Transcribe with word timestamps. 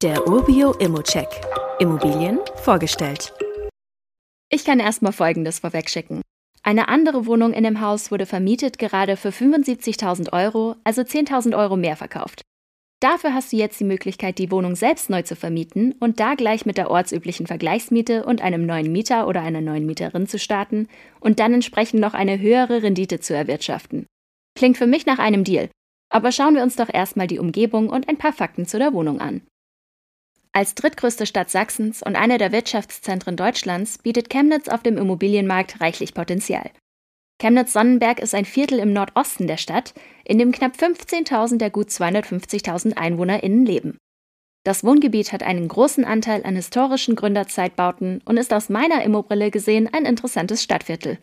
Der 0.00 0.28
Urbio 0.28 0.74
Immocheck. 0.74 1.26
Immobilien 1.80 2.38
vorgestellt. 2.54 3.32
Ich 4.48 4.64
kann 4.64 4.78
erstmal 4.78 5.10
Folgendes 5.10 5.58
vorwegschicken. 5.58 6.22
Eine 6.62 6.86
andere 6.86 7.26
Wohnung 7.26 7.52
in 7.52 7.64
dem 7.64 7.80
Haus 7.80 8.12
wurde 8.12 8.24
vermietet 8.24 8.78
gerade 8.78 9.16
für 9.16 9.30
75.000 9.30 10.32
Euro, 10.32 10.76
also 10.84 11.02
10.000 11.02 11.58
Euro 11.58 11.76
mehr 11.76 11.96
verkauft. 11.96 12.42
Dafür 13.00 13.34
hast 13.34 13.52
du 13.52 13.56
jetzt 13.56 13.80
die 13.80 13.84
Möglichkeit, 13.84 14.38
die 14.38 14.52
Wohnung 14.52 14.76
selbst 14.76 15.10
neu 15.10 15.22
zu 15.22 15.34
vermieten 15.34 15.96
und 15.98 16.20
da 16.20 16.36
gleich 16.36 16.64
mit 16.64 16.78
der 16.78 16.92
ortsüblichen 16.92 17.48
Vergleichsmiete 17.48 18.24
und 18.24 18.40
einem 18.40 18.66
neuen 18.66 18.92
Mieter 18.92 19.26
oder 19.26 19.42
einer 19.42 19.62
neuen 19.62 19.84
Mieterin 19.84 20.28
zu 20.28 20.38
starten 20.38 20.86
und 21.18 21.40
dann 21.40 21.54
entsprechend 21.54 22.00
noch 22.00 22.14
eine 22.14 22.38
höhere 22.38 22.84
Rendite 22.84 23.18
zu 23.18 23.34
erwirtschaften. 23.34 24.06
Klingt 24.56 24.76
für 24.76 24.86
mich 24.86 25.06
nach 25.06 25.18
einem 25.18 25.42
Deal. 25.42 25.70
Aber 26.08 26.30
schauen 26.30 26.54
wir 26.54 26.62
uns 26.62 26.76
doch 26.76 26.88
erstmal 26.88 27.26
die 27.26 27.40
Umgebung 27.40 27.88
und 27.88 28.08
ein 28.08 28.16
paar 28.16 28.32
Fakten 28.32 28.64
zu 28.64 28.78
der 28.78 28.92
Wohnung 28.92 29.20
an. 29.20 29.42
Als 30.58 30.74
drittgrößte 30.74 31.24
Stadt 31.24 31.50
Sachsens 31.50 32.02
und 32.02 32.16
einer 32.16 32.36
der 32.36 32.50
Wirtschaftszentren 32.50 33.36
Deutschlands 33.36 33.98
bietet 33.98 34.28
Chemnitz 34.28 34.66
auf 34.66 34.82
dem 34.82 34.98
Immobilienmarkt 34.98 35.80
reichlich 35.80 36.14
Potenzial. 36.14 36.68
Chemnitz-Sonnenberg 37.40 38.18
ist 38.18 38.34
ein 38.34 38.44
Viertel 38.44 38.80
im 38.80 38.92
Nordosten 38.92 39.46
der 39.46 39.56
Stadt, 39.56 39.94
in 40.24 40.36
dem 40.36 40.50
knapp 40.50 40.72
15.000 40.74 41.58
der 41.58 41.70
gut 41.70 41.90
250.000 41.90 42.96
EinwohnerInnen 42.96 43.66
leben. 43.66 43.98
Das 44.64 44.82
Wohngebiet 44.82 45.32
hat 45.32 45.44
einen 45.44 45.68
großen 45.68 46.04
Anteil 46.04 46.42
an 46.42 46.56
historischen 46.56 47.14
Gründerzeitbauten 47.14 48.20
und 48.24 48.36
ist 48.36 48.52
aus 48.52 48.68
meiner 48.68 49.04
Immobrille 49.04 49.52
gesehen 49.52 49.88
ein 49.92 50.06
interessantes 50.06 50.64
Stadtviertel. 50.64 51.18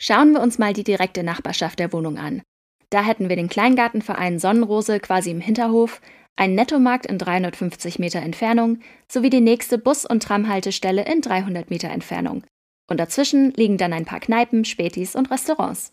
Schauen 0.00 0.32
wir 0.32 0.40
uns 0.40 0.58
mal 0.58 0.72
die 0.72 0.82
direkte 0.82 1.22
Nachbarschaft 1.22 1.78
der 1.78 1.92
Wohnung 1.92 2.18
an. 2.18 2.42
Da 2.90 3.04
hätten 3.04 3.28
wir 3.28 3.36
den 3.36 3.48
Kleingartenverein 3.48 4.40
Sonnenrose 4.40 4.98
quasi 4.98 5.30
im 5.30 5.40
Hinterhof, 5.40 6.00
einen 6.36 6.54
Nettomarkt 6.54 7.06
in 7.06 7.18
350 7.18 7.98
Meter 7.98 8.20
Entfernung 8.20 8.80
sowie 9.10 9.30
die 9.30 9.40
nächste 9.40 9.78
Bus- 9.78 10.06
und 10.06 10.22
Tramhaltestelle 10.22 11.04
in 11.04 11.20
300 11.20 11.70
Meter 11.70 11.90
Entfernung. 11.90 12.44
Und 12.90 12.98
dazwischen 12.98 13.52
liegen 13.52 13.78
dann 13.78 13.92
ein 13.92 14.04
paar 14.04 14.20
Kneipen, 14.20 14.64
Spätis 14.64 15.14
und 15.14 15.30
Restaurants. 15.30 15.92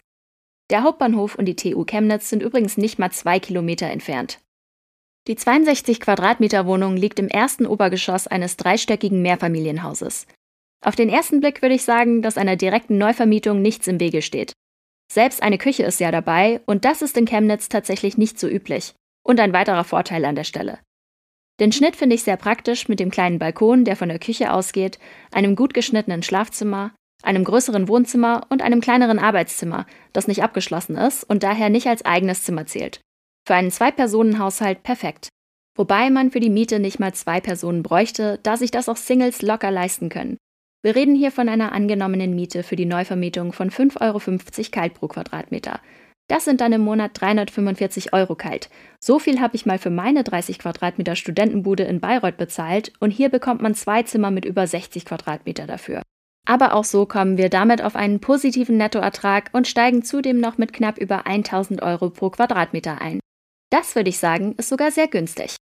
Der 0.69 0.83
Hauptbahnhof 0.83 1.35
und 1.35 1.45
die 1.45 1.55
TU 1.55 1.83
Chemnitz 1.85 2.29
sind 2.29 2.43
übrigens 2.43 2.77
nicht 2.77 2.99
mal 2.99 3.11
zwei 3.11 3.39
Kilometer 3.39 3.87
entfernt. 3.87 4.39
Die 5.27 5.35
62 5.35 5.99
Quadratmeter 5.99 6.65
Wohnung 6.65 6.95
liegt 6.95 7.19
im 7.19 7.27
ersten 7.27 7.65
Obergeschoss 7.65 8.27
eines 8.27 8.57
dreistöckigen 8.57 9.21
Mehrfamilienhauses. 9.21 10.25
Auf 10.83 10.95
den 10.95 11.09
ersten 11.09 11.39
Blick 11.39 11.61
würde 11.61 11.75
ich 11.75 11.83
sagen, 11.83 12.21
dass 12.21 12.37
einer 12.37 12.55
direkten 12.55 12.97
Neuvermietung 12.97 13.61
nichts 13.61 13.87
im 13.87 13.99
Wege 13.99 14.21
steht. 14.21 14.53
Selbst 15.11 15.43
eine 15.43 15.57
Küche 15.57 15.83
ist 15.83 15.99
ja 15.99 16.11
dabei 16.11 16.61
und 16.65 16.85
das 16.85 17.01
ist 17.01 17.17
in 17.17 17.25
Chemnitz 17.25 17.67
tatsächlich 17.67 18.17
nicht 18.17 18.39
so 18.39 18.47
üblich. 18.47 18.93
Und 19.29 19.39
ein 19.39 19.53
weiterer 19.53 19.83
Vorteil 19.83 20.25
an 20.25 20.33
der 20.33 20.43
Stelle. 20.43 20.79
Den 21.59 21.71
Schnitt 21.71 21.95
finde 21.95 22.15
ich 22.15 22.23
sehr 22.23 22.35
praktisch 22.35 22.87
mit 22.87 22.99
dem 22.99 23.11
kleinen 23.11 23.37
Balkon, 23.37 23.85
der 23.85 23.95
von 23.95 24.09
der 24.09 24.17
Küche 24.17 24.51
ausgeht, 24.51 24.97
einem 25.31 25.55
gut 25.55 25.75
geschnittenen 25.75 26.23
Schlafzimmer, 26.23 26.95
einem 27.21 27.43
größeren 27.43 27.87
Wohnzimmer 27.87 28.47
und 28.49 28.63
einem 28.63 28.81
kleineren 28.81 29.19
Arbeitszimmer, 29.19 29.85
das 30.13 30.27
nicht 30.27 30.41
abgeschlossen 30.41 30.95
ist 30.95 31.25
und 31.25 31.43
daher 31.43 31.69
nicht 31.69 31.85
als 31.85 32.05
eigenes 32.05 32.43
Zimmer 32.43 32.65
zählt. 32.65 33.01
Für 33.47 33.53
einen 33.53 33.69
Zwei-Personen-Haushalt 33.69 34.81
perfekt. 34.81 35.29
Wobei 35.77 36.09
man 36.09 36.31
für 36.31 36.39
die 36.39 36.49
Miete 36.49 36.79
nicht 36.79 36.99
mal 36.99 37.13
zwei 37.13 37.39
Personen 37.39 37.83
bräuchte, 37.83 38.39
da 38.41 38.57
sich 38.57 38.71
das 38.71 38.89
auch 38.89 38.97
Singles 38.97 39.43
locker 39.43 39.69
leisten 39.69 40.09
können. 40.09 40.37
Wir 40.81 40.95
reden 40.95 41.13
hier 41.13 41.31
von 41.31 41.49
einer 41.49 41.71
angenommenen 41.71 42.33
Miete 42.33 42.63
für 42.63 42.75
die 42.75 42.87
Neuvermietung 42.87 43.53
von 43.53 43.69
5,50 43.69 43.99
Euro 44.01 44.71
kalt 44.71 44.95
pro 44.95 45.07
Quadratmeter. 45.07 45.81
Das 46.29 46.45
sind 46.45 46.61
dann 46.61 46.71
im 46.71 46.81
Monat 46.81 47.19
345 47.19 48.13
Euro 48.13 48.35
kalt. 48.35 48.69
So 48.99 49.17
viel 49.17 49.41
habe 49.41 49.55
ich 49.55 49.65
mal 49.65 49.79
für 49.79 49.89
meine 49.89 50.23
30 50.23 50.59
Quadratmeter 50.59 51.15
Studentenbude 51.15 51.83
in 51.83 51.99
Bayreuth 51.99 52.37
bezahlt 52.37 52.93
und 52.99 53.09
hier 53.09 53.29
bekommt 53.29 53.61
man 53.61 53.73
zwei 53.73 54.03
Zimmer 54.03 54.29
mit 54.29 54.45
über 54.45 54.67
60 54.67 55.05
Quadratmeter 55.05 55.65
dafür. 55.65 56.03
Aber 56.47 56.75
auch 56.75 56.83
so 56.83 57.07
kommen 57.07 57.37
wir 57.37 57.49
damit 57.49 57.81
auf 57.81 57.95
einen 57.95 58.21
positiven 58.21 58.77
Nettoertrag 58.77 59.49
und 59.53 59.67
steigen 59.67 60.03
zudem 60.03 60.39
noch 60.39 60.59
mit 60.59 60.71
knapp 60.71 60.99
über 60.99 61.25
1000 61.25 61.81
Euro 61.81 62.11
pro 62.11 62.29
Quadratmeter 62.29 63.01
ein. 63.01 63.19
Das 63.71 63.95
würde 63.95 64.09
ich 64.09 64.19
sagen, 64.19 64.53
ist 64.57 64.69
sogar 64.69 64.91
sehr 64.91 65.07
günstig. 65.07 65.55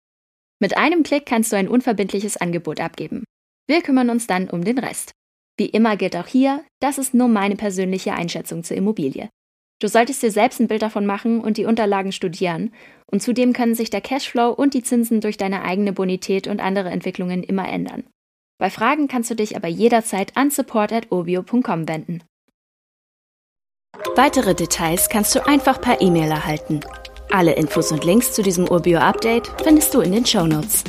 Mit 0.60 0.78
einem 0.78 1.04
Klick 1.04 1.28
kannst 1.28 1.52
du 1.52 1.58
ein 1.58 1.68
unverbindliches 1.68 2.38
Angebot 2.38 2.80
abgeben. 2.80 3.24
Wir 3.68 3.82
kümmern 3.82 4.10
uns 4.10 4.26
dann 4.26 4.50
um 4.50 4.64
den 4.64 4.80
Rest. 4.80 5.12
Wie 5.58 5.68
immer 5.68 5.96
gilt 5.96 6.16
auch 6.16 6.28
hier, 6.28 6.64
das 6.82 6.98
ist 6.98 7.14
nur 7.14 7.28
meine 7.28 7.56
persönliche 7.56 8.14
Einschätzung 8.14 8.64
zur 8.64 8.78
Immobilie. 8.78 9.30
Du 9.80 9.88
solltest 9.88 10.24
dir 10.24 10.32
selbst 10.32 10.60
ein 10.60 10.68
Bild 10.68 10.82
davon 10.82 11.06
machen 11.06 11.42
und 11.42 11.58
die 11.58 11.66
Unterlagen 11.66 12.12
studieren. 12.12 12.74
Und 13.12 13.22
zudem 13.22 13.54
können 13.54 13.76
sich 13.76 13.90
der 13.90 14.02
Cashflow 14.02 14.50
und 14.52 14.74
die 14.74 14.84
Zinsen 14.84 15.22
durch 15.22 15.38
deine 15.38 15.64
eigene 15.64 15.94
Bonität 15.94 16.48
und 16.48 16.62
andere 16.62 16.90
Entwicklungen 16.90 17.44
immer 17.44 17.68
ändern. 17.68 18.04
Bei 18.58 18.70
Fragen 18.70 19.08
kannst 19.08 19.30
du 19.30 19.36
dich 19.36 19.58
aber 19.58 19.68
jederzeit 19.68 20.36
an 20.38 20.50
support.obio.com 20.50 21.88
wenden. 21.88 22.24
Weitere 24.16 24.56
Details 24.56 25.10
kannst 25.10 25.36
du 25.36 25.46
einfach 25.46 25.82
per 25.82 26.02
E-Mail 26.02 26.32
erhalten. 26.32 26.80
Alle 27.32 27.54
Infos 27.54 27.92
und 27.92 28.06
Links 28.06 28.34
zu 28.34 28.44
diesem 28.44 28.68
Urbio-Update 28.70 29.52
findest 29.62 29.94
du 29.94 30.00
in 30.00 30.14
den 30.14 30.26
Show 30.26 30.48
Notes. 30.48 30.84